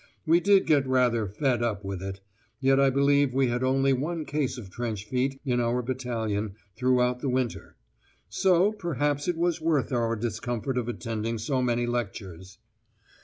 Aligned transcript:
We 0.25 0.39
did 0.39 0.65
get 0.65 0.87
rather 0.87 1.27
"fed 1.27 1.61
up" 1.61 1.85
with 1.85 2.01
it; 2.01 2.21
yet 2.59 2.79
I 2.79 2.89
believe 2.89 3.35
we 3.35 3.49
had 3.49 3.63
only 3.63 3.93
one 3.93 4.25
case 4.25 4.57
of 4.57 4.71
trench 4.71 5.05
feet 5.05 5.39
in 5.45 5.59
our 5.59 5.83
battalion 5.83 6.55
throughout 6.75 7.19
the 7.19 7.29
winter; 7.29 7.75
so 8.27 8.71
perhaps 8.71 9.27
it 9.27 9.37
was 9.37 9.61
worth 9.61 9.91
our 9.93 10.15
discomfort 10.15 10.79
of 10.79 10.89
attending 10.89 11.37
so 11.37 11.61
many 11.61 11.85
lectures! 11.85 12.57